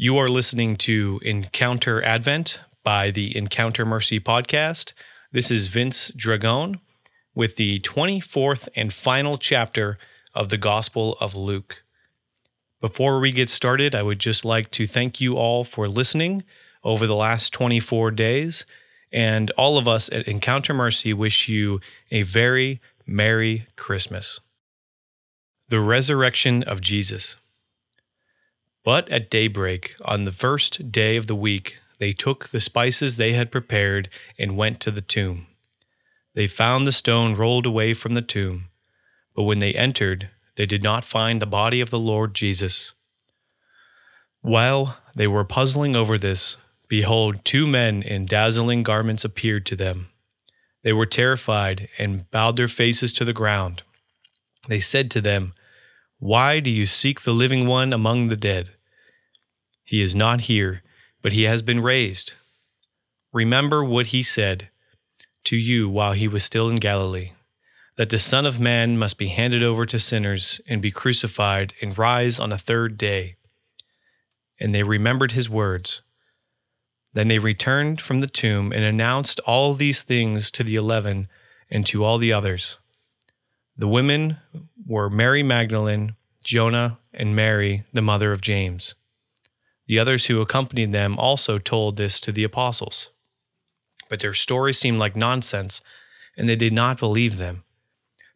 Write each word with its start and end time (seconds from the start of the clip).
You 0.00 0.16
are 0.18 0.28
listening 0.28 0.76
to 0.76 1.18
Encounter 1.24 2.00
Advent 2.04 2.60
by 2.84 3.10
the 3.10 3.36
Encounter 3.36 3.84
Mercy 3.84 4.20
podcast. 4.20 4.92
This 5.32 5.50
is 5.50 5.66
Vince 5.66 6.12
Dragon 6.14 6.78
with 7.34 7.56
the 7.56 7.80
24th 7.80 8.68
and 8.76 8.92
final 8.92 9.36
chapter 9.36 9.98
of 10.32 10.50
the 10.50 10.56
Gospel 10.56 11.16
of 11.20 11.34
Luke. 11.34 11.82
Before 12.80 13.18
we 13.18 13.32
get 13.32 13.50
started, 13.50 13.92
I 13.92 14.04
would 14.04 14.20
just 14.20 14.44
like 14.44 14.70
to 14.70 14.86
thank 14.86 15.20
you 15.20 15.36
all 15.36 15.64
for 15.64 15.88
listening 15.88 16.44
over 16.84 17.04
the 17.08 17.16
last 17.16 17.52
24 17.52 18.12
days. 18.12 18.66
And 19.12 19.50
all 19.56 19.78
of 19.78 19.88
us 19.88 20.08
at 20.12 20.28
Encounter 20.28 20.74
Mercy 20.74 21.12
wish 21.12 21.48
you 21.48 21.80
a 22.12 22.22
very 22.22 22.80
Merry 23.04 23.66
Christmas. 23.74 24.38
The 25.70 25.80
Resurrection 25.80 26.62
of 26.62 26.80
Jesus. 26.80 27.34
But 28.88 29.10
at 29.10 29.28
daybreak, 29.28 29.96
on 30.06 30.24
the 30.24 30.32
first 30.32 30.90
day 30.90 31.16
of 31.18 31.26
the 31.26 31.36
week, 31.36 31.78
they 31.98 32.14
took 32.14 32.48
the 32.48 32.58
spices 32.58 33.18
they 33.18 33.34
had 33.34 33.52
prepared 33.52 34.08
and 34.38 34.56
went 34.56 34.80
to 34.80 34.90
the 34.90 35.02
tomb. 35.02 35.46
They 36.32 36.46
found 36.46 36.86
the 36.86 36.92
stone 36.92 37.34
rolled 37.34 37.66
away 37.66 37.92
from 37.92 38.14
the 38.14 38.22
tomb, 38.22 38.70
but 39.34 39.42
when 39.42 39.58
they 39.58 39.74
entered, 39.74 40.30
they 40.56 40.64
did 40.64 40.82
not 40.82 41.04
find 41.04 41.42
the 41.42 41.44
body 41.44 41.82
of 41.82 41.90
the 41.90 41.98
Lord 41.98 42.32
Jesus. 42.32 42.94
While 44.40 44.96
they 45.14 45.26
were 45.26 45.44
puzzling 45.44 45.94
over 45.94 46.16
this, 46.16 46.56
behold, 46.88 47.44
two 47.44 47.66
men 47.66 48.00
in 48.00 48.24
dazzling 48.24 48.84
garments 48.84 49.22
appeared 49.22 49.66
to 49.66 49.76
them. 49.76 50.08
They 50.82 50.94
were 50.94 51.04
terrified 51.04 51.90
and 51.98 52.30
bowed 52.30 52.56
their 52.56 52.68
faces 52.68 53.12
to 53.12 53.26
the 53.26 53.34
ground. 53.34 53.82
They 54.66 54.80
said 54.80 55.10
to 55.10 55.20
them, 55.20 55.52
Why 56.18 56.58
do 56.58 56.70
you 56.70 56.86
seek 56.86 57.20
the 57.20 57.32
living 57.32 57.66
one 57.66 57.92
among 57.92 58.28
the 58.28 58.36
dead? 58.38 58.70
He 59.88 60.02
is 60.02 60.14
not 60.14 60.42
here, 60.42 60.82
but 61.22 61.32
he 61.32 61.44
has 61.44 61.62
been 61.62 61.80
raised. 61.80 62.34
Remember 63.32 63.82
what 63.82 64.08
he 64.08 64.22
said 64.22 64.68
to 65.44 65.56
you 65.56 65.88
while 65.88 66.12
he 66.12 66.28
was 66.28 66.44
still 66.44 66.68
in 66.68 66.76
Galilee 66.76 67.30
that 67.96 68.10
the 68.10 68.18
Son 68.18 68.44
of 68.44 68.60
Man 68.60 68.98
must 68.98 69.16
be 69.16 69.28
handed 69.28 69.62
over 69.62 69.86
to 69.86 69.98
sinners 69.98 70.60
and 70.68 70.82
be 70.82 70.90
crucified 70.90 71.72
and 71.80 71.96
rise 71.96 72.38
on 72.38 72.50
the 72.50 72.58
third 72.58 72.98
day. 72.98 73.36
And 74.60 74.74
they 74.74 74.82
remembered 74.82 75.32
his 75.32 75.48
words. 75.48 76.02
Then 77.14 77.28
they 77.28 77.38
returned 77.38 77.98
from 78.02 78.20
the 78.20 78.26
tomb 78.26 78.72
and 78.72 78.84
announced 78.84 79.40
all 79.46 79.72
these 79.72 80.02
things 80.02 80.50
to 80.50 80.62
the 80.62 80.76
eleven 80.76 81.28
and 81.70 81.86
to 81.86 82.04
all 82.04 82.18
the 82.18 82.30
others. 82.30 82.78
The 83.74 83.88
women 83.88 84.36
were 84.86 85.08
Mary 85.08 85.42
Magdalene, 85.42 86.14
Joanna, 86.44 86.98
and 87.14 87.34
Mary, 87.34 87.84
the 87.94 88.02
mother 88.02 88.34
of 88.34 88.42
James. 88.42 88.94
The 89.88 89.98
others 89.98 90.26
who 90.26 90.40
accompanied 90.40 90.92
them 90.92 91.18
also 91.18 91.56
told 91.56 91.96
this 91.96 92.20
to 92.20 92.30
the 92.30 92.44
apostles. 92.44 93.10
But 94.10 94.20
their 94.20 94.34
story 94.34 94.74
seemed 94.74 94.98
like 94.98 95.16
nonsense, 95.16 95.80
and 96.36 96.48
they 96.48 96.56
did 96.56 96.74
not 96.74 96.98
believe 96.98 97.38
them. 97.38 97.64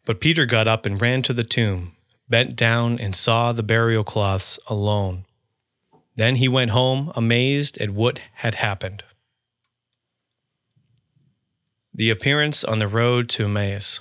But 0.07 0.21
Peter 0.21 0.47
got 0.47 0.67
up 0.67 0.87
and 0.87 1.01
ran 1.01 1.23
to 1.23 1.35
the 1.35 1.45
tomb, 1.45 1.93
bent 2.29 2.57
down, 2.57 2.99
and 2.99 3.15
saw 3.15 3.53
the 3.53 3.63
burial 3.63 4.03
cloths 4.03 4.59
alone. 4.67 5.27
Then 6.17 6.37
he 6.37 6.49
went 6.49 6.71
home, 6.71 7.13
amazed 7.15 7.79
at 7.79 7.91
what 7.91 8.19
had 8.37 8.57
happened. 8.57 9.05
The 11.95 12.09
appearance 12.09 12.65
on 12.65 12.79
the 12.79 12.89
road 12.89 13.29
to 13.31 13.45
Emmaus. 13.45 14.01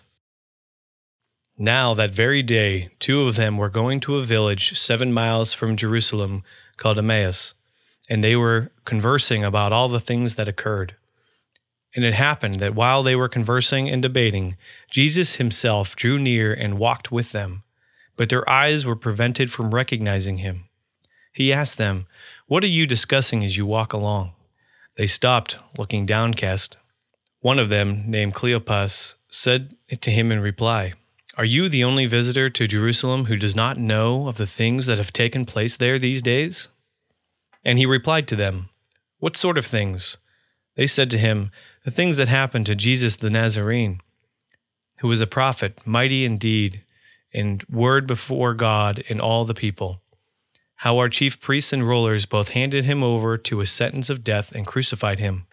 Now, 1.57 1.93
that 1.93 2.11
very 2.11 2.41
day, 2.41 2.89
two 2.99 3.27
of 3.27 3.35
them 3.35 3.57
were 3.57 3.69
going 3.69 3.99
to 4.01 4.17
a 4.17 4.25
village 4.25 4.79
seven 4.79 5.11
miles 5.11 5.51
from 5.53 5.75
Jerusalem 5.75 6.43
called 6.81 6.97
Emmaus, 6.97 7.53
and 8.09 8.23
they 8.23 8.35
were 8.35 8.71
conversing 8.85 9.43
about 9.43 9.71
all 9.71 9.87
the 9.87 9.99
things 9.99 10.35
that 10.35 10.47
occurred. 10.47 10.95
And 11.95 12.03
it 12.03 12.15
happened 12.15 12.55
that 12.55 12.73
while 12.73 13.03
they 13.03 13.15
were 13.15 13.29
conversing 13.29 13.87
and 13.87 14.01
debating, 14.01 14.57
Jesus 14.89 15.35
himself 15.35 15.95
drew 15.95 16.17
near 16.17 16.53
and 16.53 16.79
walked 16.79 17.11
with 17.11 17.33
them, 17.33 17.63
but 18.17 18.29
their 18.29 18.49
eyes 18.49 18.85
were 18.85 18.95
prevented 18.95 19.51
from 19.51 19.75
recognizing 19.75 20.37
him. 20.37 20.65
He 21.31 21.53
asked 21.53 21.77
them, 21.77 22.07
What 22.47 22.63
are 22.63 22.67
you 22.67 22.87
discussing 22.87 23.43
as 23.43 23.57
you 23.57 23.65
walk 23.65 23.93
along? 23.93 24.33
They 24.97 25.07
stopped, 25.07 25.57
looking 25.77 26.05
downcast. 26.05 26.77
One 27.41 27.59
of 27.59 27.69
them, 27.69 28.03
named 28.07 28.33
Cleopas, 28.33 29.15
said 29.29 29.75
to 30.01 30.11
him 30.11 30.31
in 30.31 30.39
reply, 30.39 30.93
Are 31.41 31.53
you 31.53 31.69
the 31.69 31.83
only 31.83 32.05
visitor 32.05 32.51
to 32.51 32.67
Jerusalem 32.67 33.25
who 33.25 33.35
does 33.35 33.55
not 33.55 33.79
know 33.79 34.27
of 34.27 34.37
the 34.37 34.45
things 34.45 34.85
that 34.85 34.99
have 34.99 35.11
taken 35.11 35.43
place 35.43 35.75
there 35.75 35.97
these 35.97 36.21
days? 36.21 36.67
And 37.65 37.79
he 37.79 37.85
replied 37.87 38.27
to 38.27 38.35
them, 38.35 38.69
What 39.17 39.35
sort 39.35 39.57
of 39.57 39.65
things? 39.65 40.17
They 40.75 40.85
said 40.85 41.09
to 41.09 41.17
him, 41.17 41.49
The 41.83 41.89
things 41.89 42.17
that 42.17 42.27
happened 42.27 42.67
to 42.67 42.75
Jesus 42.75 43.15
the 43.15 43.31
Nazarene, 43.31 44.01
who 44.99 45.07
was 45.07 45.19
a 45.19 45.25
prophet, 45.25 45.79
mighty 45.83 46.25
in 46.25 46.37
deed, 46.37 46.83
and 47.33 47.63
word 47.67 48.05
before 48.05 48.53
God 48.53 49.03
and 49.09 49.19
all 49.19 49.43
the 49.43 49.55
people. 49.55 49.99
How 50.75 50.99
our 50.99 51.09
chief 51.09 51.41
priests 51.41 51.73
and 51.73 51.87
rulers 51.87 52.27
both 52.27 52.49
handed 52.49 52.85
him 52.85 53.01
over 53.01 53.35
to 53.39 53.61
a 53.61 53.65
sentence 53.65 54.11
of 54.11 54.23
death 54.23 54.53
and 54.53 54.67
crucified 54.67 55.17
him. 55.17 55.47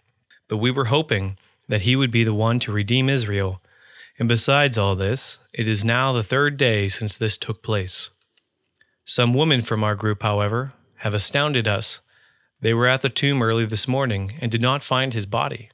But 0.49 0.57
we 0.57 0.69
were 0.69 0.85
hoping 0.85 1.39
that 1.67 1.81
he 1.81 1.95
would 1.95 2.11
be 2.11 2.23
the 2.23 2.35
one 2.35 2.59
to 2.59 2.71
redeem 2.71 3.09
Israel. 3.09 3.59
And 4.19 4.27
besides 4.27 4.77
all 4.77 4.95
this, 4.95 5.39
it 5.53 5.65
is 5.65 5.85
now 5.85 6.11
the 6.11 6.23
third 6.23 6.57
day 6.57 6.89
since 6.89 7.15
this 7.15 7.37
took 7.37 7.63
place. 7.63 8.09
Some 9.05 9.33
women 9.33 9.61
from 9.61 9.83
our 9.83 9.95
group, 9.95 10.21
however, 10.21 10.73
have 10.97 11.13
astounded 11.13 11.67
us. 11.67 12.01
They 12.59 12.73
were 12.73 12.87
at 12.87 13.01
the 13.01 13.09
tomb 13.09 13.41
early 13.41 13.65
this 13.65 13.87
morning 13.87 14.33
and 14.41 14.51
did 14.51 14.61
not 14.61 14.83
find 14.83 15.13
his 15.13 15.25
body. 15.25 15.69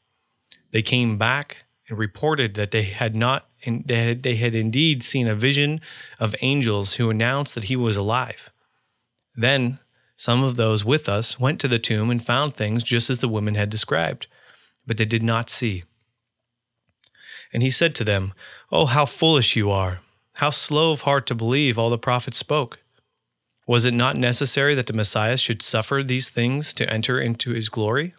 They 0.72 0.84
came 0.84 1.18
back 1.18 1.66
and 1.90 1.98
reported 1.98 2.54
that 2.54 2.70
they 2.70 2.84
had 2.84 3.16
not 3.16 3.50
they 3.66 4.14
they 4.14 4.36
had 4.36 4.54
indeed 4.54 5.02
seen 5.02 5.28
a 5.28 5.34
vision 5.34 5.82
of 6.20 6.36
angels 6.42 6.94
who 6.94 7.10
announced 7.10 7.56
that 7.56 7.64
he 7.66 7.76
was 7.76 7.98
alive. 7.98 8.52
Then 9.34 9.80
some 10.16 10.44
of 10.44 10.56
those 10.56 10.86
with 10.86 11.10
us 11.10 11.40
went 11.40 11.60
to 11.62 11.68
the 11.68 11.80
tomb 11.80 12.12
and 12.12 12.24
found 12.24 12.56
things 12.56 12.84
just 12.84 13.10
as 13.10 13.20
the 13.20 13.28
women 13.28 13.56
had 13.56 13.72
described, 13.72 14.28
but 14.86 14.98
they 14.98 15.06
did 15.06 15.24
not 15.24 15.50
see. 15.50 15.84
And 17.54 17.64
he 17.64 17.72
said 17.72 17.96
to 17.96 18.04
them, 18.04 18.34
Oh, 18.72 18.86
how 18.86 19.06
foolish 19.06 19.56
you 19.56 19.72
are! 19.72 20.02
How 20.36 20.50
slow 20.50 20.92
of 20.92 21.02
heart 21.02 21.28
to 21.28 21.36
believe 21.36 21.80
all 21.80 21.90
the 21.90 21.98
prophets 21.98 22.38
spoke. 22.38 22.80
Was 23.68 23.86
it 23.86 23.94
not 23.94 24.18
necessary 24.18 24.76
that 24.76 24.86
the 24.86 24.94
Messiah 24.94 25.38
should 25.38 25.62
suffer 25.62 26.04
these 26.04 26.30
things 26.30 26.74
to 26.76 26.90
enter 26.92 27.20
into 27.20 27.52
his 27.52 27.70
glory? 27.70 28.14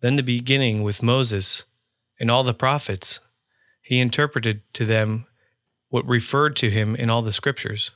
Then, 0.00 0.16
the 0.16 0.22
beginning 0.22 0.82
with 0.82 1.02
Moses 1.02 1.64
and 2.18 2.30
all 2.30 2.44
the 2.44 2.54
prophets, 2.54 3.20
he 3.82 4.00
interpreted 4.00 4.62
to 4.74 4.84
them 4.84 5.26
what 5.88 6.06
referred 6.06 6.56
to 6.56 6.70
him 6.70 6.96
in 6.96 7.10
all 7.10 7.22
the 7.22 7.32
scriptures. 7.32 7.90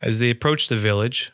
As 0.00 0.18
they 0.18 0.30
approached 0.30 0.68
the 0.68 0.76
village 0.76 1.32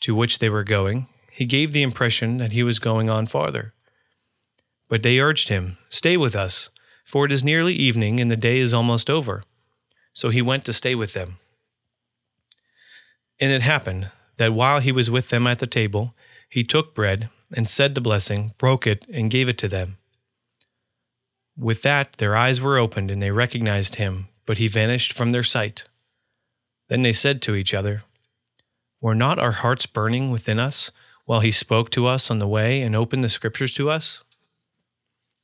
to 0.00 0.14
which 0.14 0.38
they 0.38 0.48
were 0.48 0.64
going, 0.64 1.08
he 1.30 1.44
gave 1.44 1.72
the 1.72 1.82
impression 1.82 2.38
that 2.38 2.52
he 2.52 2.62
was 2.62 2.78
going 2.78 3.10
on 3.10 3.26
farther. 3.26 3.74
But 4.88 5.02
they 5.02 5.20
urged 5.20 5.48
him, 5.48 5.76
Stay 5.90 6.16
with 6.16 6.34
us, 6.34 6.70
for 7.06 7.24
it 7.24 7.30
is 7.30 7.44
nearly 7.44 7.72
evening 7.72 8.18
and 8.18 8.30
the 8.30 8.36
day 8.36 8.58
is 8.58 8.74
almost 8.74 9.08
over. 9.08 9.44
So 10.12 10.30
he 10.30 10.42
went 10.42 10.64
to 10.64 10.72
stay 10.72 10.96
with 10.96 11.12
them. 11.12 11.38
And 13.38 13.52
it 13.52 13.62
happened 13.62 14.10
that 14.38 14.52
while 14.52 14.80
he 14.80 14.90
was 14.90 15.08
with 15.08 15.28
them 15.28 15.46
at 15.46 15.60
the 15.60 15.68
table, 15.68 16.14
he 16.50 16.64
took 16.64 16.94
bread 16.94 17.30
and 17.56 17.68
said 17.68 17.94
the 17.94 18.00
blessing, 18.00 18.54
broke 18.58 18.88
it, 18.88 19.06
and 19.12 19.30
gave 19.30 19.48
it 19.48 19.56
to 19.58 19.68
them. 19.68 19.98
With 21.56 21.82
that, 21.82 22.14
their 22.14 22.34
eyes 22.34 22.60
were 22.60 22.76
opened, 22.76 23.10
and 23.10 23.22
they 23.22 23.30
recognized 23.30 23.94
him, 23.94 24.28
but 24.44 24.58
he 24.58 24.66
vanished 24.66 25.12
from 25.12 25.30
their 25.30 25.44
sight. 25.44 25.84
Then 26.88 27.02
they 27.02 27.12
said 27.12 27.40
to 27.42 27.54
each 27.54 27.72
other, 27.72 28.02
Were 29.00 29.14
not 29.14 29.38
our 29.38 29.52
hearts 29.52 29.86
burning 29.86 30.30
within 30.32 30.58
us 30.58 30.90
while 31.24 31.40
he 31.40 31.52
spoke 31.52 31.90
to 31.90 32.06
us 32.06 32.30
on 32.30 32.40
the 32.40 32.48
way 32.48 32.82
and 32.82 32.96
opened 32.96 33.22
the 33.22 33.28
scriptures 33.28 33.74
to 33.74 33.90
us? 33.90 34.24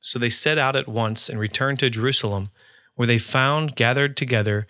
So 0.02 0.18
they 0.18 0.30
set 0.30 0.58
out 0.58 0.76
at 0.76 0.88
once 0.88 1.28
and 1.28 1.38
returned 1.38 1.78
to 1.78 1.88
Jerusalem, 1.88 2.50
where 2.96 3.06
they 3.06 3.18
found 3.18 3.76
gathered 3.76 4.16
together 4.16 4.66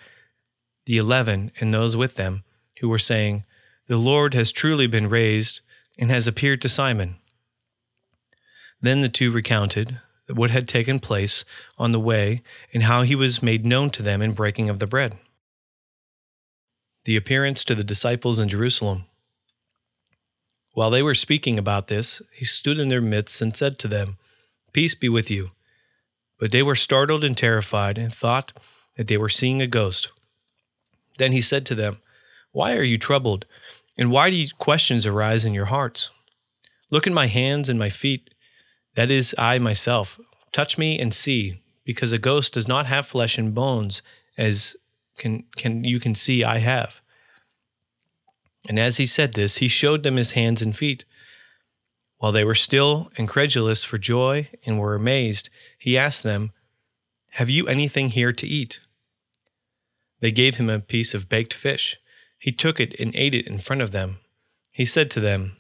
the 0.87 0.99
eleven 0.99 1.51
and 1.59 1.73
those 1.73 1.97
with 1.97 2.17
them 2.17 2.45
who 2.81 2.89
were 2.89 2.99
saying, 2.99 3.45
The 3.89 3.97
Lord 3.97 4.35
has 4.35 4.53
truly 4.53 4.87
been 4.87 5.09
raised 5.09 5.61
and 5.99 6.11
has 6.11 6.29
appeared 6.29 6.61
to 6.63 6.69
Simon. 6.69 7.17
Then 8.81 9.01
the 9.01 9.09
two 9.09 9.33
recounted 9.33 10.01
what 10.29 10.51
had 10.51 10.69
taken 10.69 11.01
place 11.01 11.45
on 11.79 11.93
the 11.93 12.01
way 12.01 12.43
and 12.75 12.83
how 12.83 13.03
he 13.03 13.15
was 13.15 13.43
made 13.43 13.65
known 13.65 13.91
to 13.91 14.03
them 14.03 14.21
in 14.21 14.33
breaking 14.33 14.69
of 14.69 14.81
the 14.81 14.87
bread. 14.87 15.17
The 17.05 17.17
appearance 17.17 17.65
to 17.65 17.75
the 17.75 17.85
disciples 17.85 18.39
in 18.39 18.49
Jerusalem. 18.49 19.05
While 20.73 20.91
they 20.91 21.03
were 21.03 21.15
speaking 21.15 21.59
about 21.59 21.89
this, 21.89 22.21
he 22.33 22.45
stood 22.45 22.79
in 22.79 22.89
their 22.89 23.01
midst 23.01 23.41
and 23.41 23.57
said 23.57 23.79
to 23.81 23.89
them, 23.89 24.19
Peace 24.73 24.95
be 24.95 25.09
with 25.09 25.31
you. 25.31 25.51
But 26.39 26.53
they 26.53 26.63
were 26.63 26.75
startled 26.75 27.25
and 27.25 27.37
terrified 27.37 27.99
and 27.99 28.13
thought 28.13 28.53
that 28.97 29.09
they 29.09 29.17
were 29.17 29.29
seeing 29.29 29.63
a 29.63 29.67
ghost. 29.67 30.11
Then 31.19 31.33
he 31.33 31.41
said 31.41 31.67
to 31.67 31.75
them, 31.75 31.99
why 32.53 32.77
are 32.77 32.83
you 32.83 32.99
troubled? 32.99 33.47
And 33.97 34.11
why 34.11 34.31
do 34.31 34.47
questions 34.59 35.07
arise 35.07 35.45
in 35.45 35.55
your 35.55 35.67
hearts? 35.67 36.11
Look 36.91 37.07
at 37.07 37.13
my 37.13 37.27
hands 37.27 37.69
and 37.69 37.79
my 37.79 37.89
feet. 37.89 38.31
That 38.95 39.11
is 39.11 39.35
I 39.39 39.59
myself. 39.59 40.21
Touch 40.53 40.77
me 40.77 40.99
and 40.99 41.15
see, 41.15 41.61
because 41.85 42.13
a 42.13 42.19
ghost 42.19 42.55
does 42.55 42.69
not 42.69 42.87
have 42.87 43.07
flesh 43.07 43.39
and 43.39 43.55
bones, 43.55 44.03
as 44.37 44.77
can, 45.17 45.45
can 45.57 45.85
you 45.85 45.99
can 45.99 46.15
see 46.15 46.45
I 46.45 46.59
have. 46.59 47.01
And 48.69 48.79
as 48.79 48.99
he 48.99 49.07
said 49.07 49.33
this, 49.33 49.57
he 49.57 49.69
showed 49.69 50.03
them 50.03 50.17
his 50.17 50.33
hands 50.33 50.61
and 50.61 50.77
feet. 50.77 51.05
While 52.23 52.31
they 52.31 52.45
were 52.45 52.55
still 52.55 53.11
incredulous 53.17 53.83
for 53.83 53.99
joy 53.99 54.49
and 54.65 54.79
were 54.79 54.95
amazed, 54.95 55.51
he 55.77 55.99
asked 55.99 56.23
them, 56.23 56.53
Have 57.33 57.51
you 57.51 57.67
anything 57.67 58.11
here 58.11 58.33
to 58.33 58.47
eat? 58.47 58.79
They 60.21 60.31
gave 60.31 60.55
him 60.55 60.71
a 60.71 60.79
piece 60.79 61.15
of 61.15 61.29
baked 61.29 61.53
fish. 61.53 61.97
He 62.39 62.53
took 62.53 62.79
it 62.79 62.95
and 63.01 63.11
ate 63.17 63.35
it 63.35 63.49
in 63.49 63.59
front 63.59 63.83
of 63.83 63.91
them. 63.91 64.19
He 64.71 64.85
said 64.85 65.11
to 65.11 65.19
them, 65.19 65.57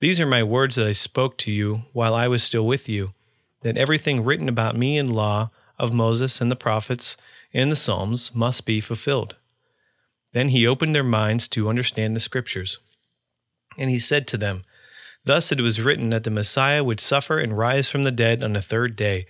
These 0.00 0.20
are 0.20 0.26
my 0.26 0.42
words 0.42 0.74
that 0.74 0.88
I 0.88 0.90
spoke 0.90 1.38
to 1.38 1.52
you 1.52 1.84
while 1.92 2.16
I 2.16 2.26
was 2.26 2.42
still 2.42 2.66
with 2.66 2.88
you, 2.88 3.12
that 3.60 3.78
everything 3.78 4.24
written 4.24 4.48
about 4.48 4.76
me 4.76 4.98
in 4.98 5.06
law 5.06 5.50
of 5.78 5.94
Moses 5.94 6.40
and 6.40 6.50
the 6.50 6.56
prophets 6.56 7.16
and 7.54 7.70
the 7.70 7.76
Psalms 7.76 8.34
must 8.34 8.66
be 8.66 8.80
fulfilled. 8.80 9.36
Then 10.32 10.48
he 10.48 10.66
opened 10.66 10.96
their 10.96 11.04
minds 11.04 11.46
to 11.50 11.68
understand 11.68 12.16
the 12.16 12.18
Scriptures. 12.18 12.80
And 13.78 13.88
he 13.88 14.00
said 14.00 14.26
to 14.26 14.36
them, 14.36 14.62
Thus 15.24 15.52
it 15.52 15.60
was 15.60 15.80
written 15.80 16.10
that 16.10 16.24
the 16.24 16.30
Messiah 16.30 16.82
would 16.82 17.00
suffer 17.00 17.38
and 17.38 17.56
rise 17.56 17.88
from 17.88 18.02
the 18.02 18.10
dead 18.10 18.42
on 18.42 18.54
the 18.54 18.62
third 18.62 18.96
day, 18.96 19.26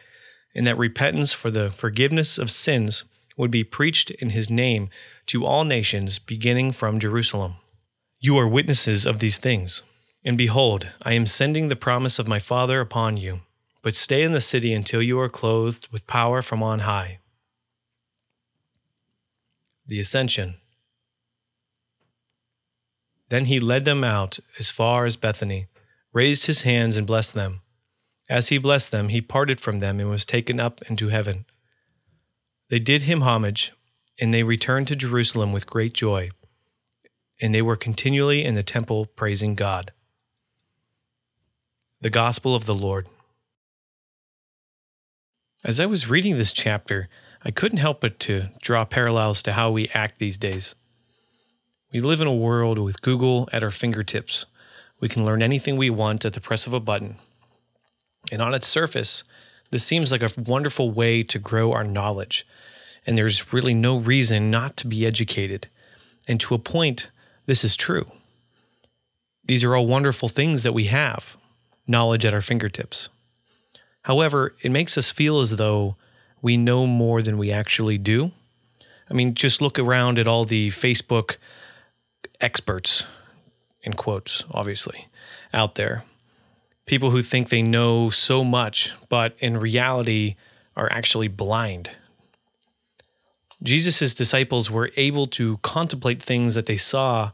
and 0.54 0.66
that 0.66 0.78
repentance 0.78 1.32
for 1.32 1.50
the 1.50 1.70
forgiveness 1.70 2.38
of 2.38 2.50
sins 2.50 3.04
would 3.36 3.50
be 3.50 3.64
preached 3.64 4.10
in 4.10 4.30
his 4.30 4.50
name 4.50 4.88
to 5.26 5.44
all 5.44 5.64
nations, 5.64 6.18
beginning 6.18 6.72
from 6.72 7.00
Jerusalem. 7.00 7.56
You 8.20 8.36
are 8.36 8.48
witnesses 8.48 9.04
of 9.06 9.20
these 9.20 9.38
things. 9.38 9.82
And 10.24 10.38
behold, 10.38 10.88
I 11.02 11.14
am 11.14 11.26
sending 11.26 11.68
the 11.68 11.76
promise 11.76 12.18
of 12.18 12.28
my 12.28 12.38
Father 12.38 12.80
upon 12.80 13.16
you, 13.16 13.40
but 13.82 13.96
stay 13.96 14.22
in 14.22 14.32
the 14.32 14.40
city 14.40 14.72
until 14.72 15.02
you 15.02 15.18
are 15.18 15.28
clothed 15.28 15.88
with 15.90 16.06
power 16.06 16.42
from 16.42 16.62
on 16.62 16.80
high. 16.80 17.18
The 19.86 19.98
Ascension. 19.98 20.54
Then 23.30 23.46
he 23.46 23.58
led 23.58 23.84
them 23.84 24.04
out 24.04 24.38
as 24.58 24.70
far 24.70 25.04
as 25.06 25.16
Bethany, 25.16 25.66
raised 26.12 26.46
his 26.46 26.62
hands 26.62 26.96
and 26.96 27.06
blessed 27.06 27.34
them. 27.34 27.60
As 28.28 28.48
he 28.48 28.58
blessed 28.58 28.90
them, 28.90 29.08
he 29.08 29.20
parted 29.20 29.60
from 29.60 29.80
them 29.80 30.00
and 30.00 30.08
was 30.08 30.24
taken 30.24 30.60
up 30.60 30.80
into 30.88 31.08
heaven. 31.08 31.44
They 32.68 32.78
did 32.78 33.02
him 33.02 33.22
homage, 33.22 33.72
and 34.20 34.32
they 34.32 34.42
returned 34.42 34.88
to 34.88 34.96
Jerusalem 34.96 35.52
with 35.52 35.66
great 35.66 35.92
joy, 35.92 36.30
and 37.40 37.54
they 37.54 37.62
were 37.62 37.76
continually 37.76 38.44
in 38.44 38.54
the 38.54 38.62
temple 38.62 39.06
praising 39.06 39.54
God. 39.54 39.92
The 42.00 42.10
Gospel 42.10 42.54
of 42.54 42.66
the 42.66 42.74
Lord. 42.74 43.06
As 45.64 45.78
I 45.78 45.86
was 45.86 46.08
reading 46.08 46.38
this 46.38 46.52
chapter, 46.52 47.08
I 47.44 47.50
couldn't 47.50 47.78
help 47.78 48.00
but 48.00 48.18
to 48.20 48.50
draw 48.60 48.84
parallels 48.84 49.42
to 49.42 49.52
how 49.52 49.70
we 49.70 49.88
act 49.90 50.18
these 50.18 50.38
days. 50.38 50.74
We 51.92 52.00
live 52.00 52.20
in 52.20 52.26
a 52.26 52.34
world 52.34 52.78
with 52.78 53.02
Google 53.02 53.48
at 53.52 53.62
our 53.62 53.70
fingertips. 53.70 54.46
We 55.02 55.08
can 55.08 55.24
learn 55.24 55.42
anything 55.42 55.76
we 55.76 55.90
want 55.90 56.24
at 56.24 56.32
the 56.32 56.40
press 56.40 56.64
of 56.68 56.72
a 56.72 56.78
button. 56.78 57.16
And 58.30 58.40
on 58.40 58.54
its 58.54 58.68
surface, 58.68 59.24
this 59.72 59.82
seems 59.82 60.12
like 60.12 60.22
a 60.22 60.30
wonderful 60.40 60.92
way 60.92 61.24
to 61.24 61.40
grow 61.40 61.72
our 61.72 61.82
knowledge. 61.82 62.46
And 63.04 63.18
there's 63.18 63.52
really 63.52 63.74
no 63.74 63.98
reason 63.98 64.48
not 64.48 64.76
to 64.76 64.86
be 64.86 65.04
educated. 65.04 65.66
And 66.28 66.38
to 66.40 66.54
a 66.54 66.58
point, 66.58 67.08
this 67.46 67.64
is 67.64 67.74
true. 67.74 68.12
These 69.44 69.64
are 69.64 69.74
all 69.74 69.88
wonderful 69.88 70.28
things 70.28 70.62
that 70.62 70.72
we 70.72 70.84
have 70.84 71.36
knowledge 71.88 72.24
at 72.24 72.32
our 72.32 72.40
fingertips. 72.40 73.08
However, 74.02 74.54
it 74.62 74.70
makes 74.70 74.96
us 74.96 75.10
feel 75.10 75.40
as 75.40 75.56
though 75.56 75.96
we 76.40 76.56
know 76.56 76.86
more 76.86 77.22
than 77.22 77.38
we 77.38 77.50
actually 77.50 77.98
do. 77.98 78.30
I 79.10 79.14
mean, 79.14 79.34
just 79.34 79.60
look 79.60 79.80
around 79.80 80.20
at 80.20 80.28
all 80.28 80.44
the 80.44 80.68
Facebook 80.68 81.38
experts, 82.40 83.04
in 83.82 83.94
quotes, 83.94 84.44
obviously, 84.50 85.08
out 85.52 85.74
there. 85.74 86.04
People 86.86 87.10
who 87.10 87.22
think 87.22 87.48
they 87.48 87.62
know 87.62 88.10
so 88.10 88.44
much, 88.44 88.92
but 89.08 89.34
in 89.38 89.56
reality 89.56 90.36
are 90.76 90.90
actually 90.90 91.28
blind. 91.28 91.90
Jesus' 93.62 94.14
disciples 94.14 94.70
were 94.70 94.90
able 94.96 95.26
to 95.28 95.58
contemplate 95.58 96.22
things 96.22 96.54
that 96.54 96.66
they 96.66 96.76
saw, 96.76 97.30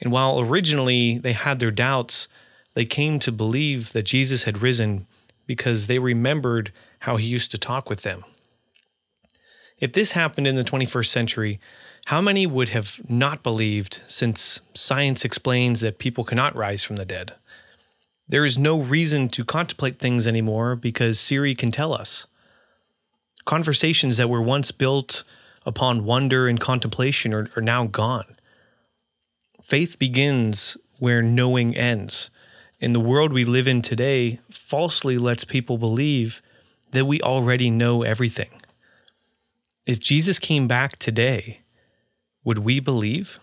and 0.00 0.12
while 0.12 0.40
originally 0.40 1.18
they 1.18 1.32
had 1.32 1.58
their 1.58 1.70
doubts, 1.70 2.28
they 2.74 2.84
came 2.84 3.18
to 3.20 3.32
believe 3.32 3.92
that 3.92 4.02
Jesus 4.02 4.44
had 4.44 4.62
risen 4.62 5.06
because 5.46 5.86
they 5.86 5.98
remembered 5.98 6.72
how 7.00 7.16
he 7.16 7.26
used 7.26 7.50
to 7.50 7.58
talk 7.58 7.88
with 7.88 8.02
them. 8.02 8.24
If 9.78 9.94
this 9.94 10.12
happened 10.12 10.46
in 10.46 10.56
the 10.56 10.62
21st 10.62 11.06
century, 11.06 11.58
how 12.06 12.20
many 12.20 12.46
would 12.46 12.70
have 12.70 13.00
not 13.08 13.42
believed 13.42 14.02
since 14.06 14.60
science 14.74 15.24
explains 15.24 15.80
that 15.80 15.98
people 15.98 16.24
cannot 16.24 16.56
rise 16.56 16.82
from 16.82 16.96
the 16.96 17.04
dead? 17.04 17.34
There 18.28 18.44
is 18.44 18.58
no 18.58 18.78
reason 18.78 19.28
to 19.30 19.44
contemplate 19.44 19.98
things 19.98 20.26
anymore 20.26 20.76
because 20.76 21.18
Siri 21.18 21.54
can 21.54 21.70
tell 21.70 21.92
us. 21.92 22.26
Conversations 23.44 24.16
that 24.18 24.30
were 24.30 24.42
once 24.42 24.70
built 24.70 25.24
upon 25.66 26.04
wonder 26.04 26.48
and 26.48 26.60
contemplation 26.60 27.34
are, 27.34 27.48
are 27.56 27.62
now 27.62 27.86
gone. 27.86 28.36
Faith 29.62 29.98
begins 29.98 30.76
where 30.98 31.22
knowing 31.22 31.76
ends. 31.76 32.30
In 32.80 32.92
the 32.92 33.00
world 33.00 33.32
we 33.32 33.44
live 33.44 33.68
in 33.68 33.82
today, 33.82 34.40
falsely 34.50 35.18
lets 35.18 35.44
people 35.44 35.78
believe 35.78 36.40
that 36.92 37.04
we 37.04 37.20
already 37.20 37.70
know 37.70 38.02
everything. 38.02 38.50
If 39.86 40.00
Jesus 40.00 40.38
came 40.38 40.68
back 40.68 40.98
today, 40.98 41.59
would 42.44 42.58
we 42.58 42.80
believe? 42.80 43.38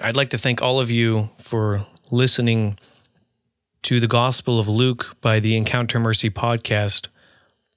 I'd 0.00 0.16
like 0.16 0.30
to 0.30 0.38
thank 0.38 0.62
all 0.62 0.80
of 0.80 0.90
you 0.90 1.30
for 1.38 1.86
listening 2.10 2.78
to 3.82 4.00
the 4.00 4.06
Gospel 4.06 4.58
of 4.58 4.68
Luke 4.68 5.16
by 5.20 5.40
the 5.40 5.56
Encounter 5.56 5.98
Mercy 5.98 6.30
podcast 6.30 7.08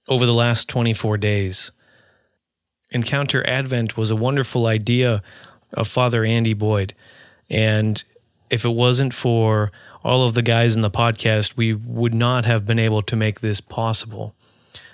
over 0.08 0.26
the 0.26 0.34
last 0.34 0.68
24 0.70 1.18
days. 1.18 1.72
Encounter 2.92 3.46
Advent 3.48 3.98
was 3.98 4.12
a 4.12 4.16
wonderful 4.16 4.68
idea 4.68 5.24
of 5.74 5.88
Father 5.88 6.24
Andy 6.24 6.54
Boyd. 6.54 6.94
And 7.50 8.04
if 8.50 8.66
it 8.66 8.70
wasn't 8.70 9.14
for 9.14 9.72
all 10.04 10.28
of 10.28 10.36
the 10.36 10.42
guys 10.42 10.76
in 10.76 10.82
the 10.82 10.92
podcast, 10.92 11.56
we 11.56 11.74
would 11.74 12.14
not 12.14 12.46
have 12.46 12.66
been 12.66 12.80
able 12.80 13.02
to 13.02 13.16
make 13.16 13.40
this 13.40 13.62
possible. 13.62 14.36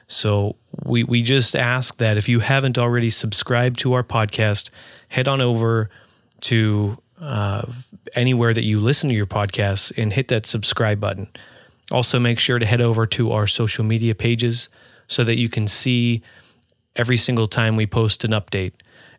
So 0.09 0.55
we, 0.83 1.03
we 1.03 1.21
just 1.21 1.55
ask 1.55 1.97
that 1.97 2.17
if 2.17 2.27
you 2.27 2.39
haven't 2.39 2.77
already 2.77 3.11
subscribed 3.11 3.79
to 3.79 3.93
our 3.93 4.03
podcast, 4.03 4.71
head 5.07 5.27
on 5.27 5.39
over 5.39 5.89
to 6.41 6.97
uh, 7.21 7.71
anywhere 8.15 8.53
that 8.53 8.63
you 8.63 8.79
listen 8.79 9.09
to 9.09 9.15
your 9.15 9.27
podcasts 9.27 9.95
and 9.95 10.11
hit 10.11 10.27
that 10.29 10.47
subscribe 10.47 10.99
button. 10.99 11.29
Also, 11.91 12.19
make 12.19 12.39
sure 12.39 12.57
to 12.57 12.65
head 12.65 12.81
over 12.81 13.05
to 13.05 13.31
our 13.31 13.45
social 13.45 13.83
media 13.83 14.15
pages 14.15 14.67
so 15.07 15.23
that 15.23 15.37
you 15.37 15.47
can 15.47 15.67
see 15.67 16.23
every 16.95 17.17
single 17.17 17.47
time 17.47 17.75
we 17.75 17.85
post 17.85 18.23
an 18.23 18.31
update. 18.31 18.73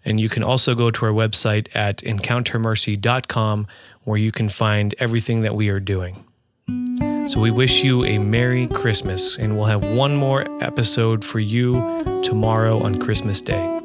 And 0.04 0.18
you 0.18 0.28
can 0.28 0.42
also 0.42 0.74
go 0.74 0.90
to 0.90 1.06
our 1.06 1.12
website 1.12 1.68
at 1.74 1.98
encountermercy.com 1.98 3.66
where 4.02 4.18
you 4.18 4.32
can 4.32 4.48
find 4.48 4.94
everything 4.98 5.42
that 5.42 5.54
we 5.54 5.68
are 5.68 5.80
doing. 5.80 6.24
So 7.28 7.40
we 7.40 7.50
wish 7.50 7.84
you 7.84 8.04
a 8.04 8.18
Merry 8.18 8.66
Christmas, 8.66 9.36
and 9.36 9.56
we'll 9.56 9.66
have 9.66 9.94
one 9.94 10.16
more 10.16 10.46
episode 10.62 11.24
for 11.24 11.38
you 11.38 11.74
tomorrow 12.22 12.82
on 12.82 12.98
Christmas 12.98 13.40
Day. 13.40 13.79